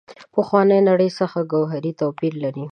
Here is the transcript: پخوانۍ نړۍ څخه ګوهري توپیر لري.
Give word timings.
پخوانۍ 0.33 0.79
نړۍ 0.89 1.09
څخه 1.19 1.39
ګوهري 1.51 1.91
توپیر 2.01 2.33
لري. 2.43 2.65